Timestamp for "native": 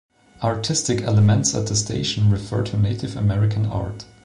2.75-3.15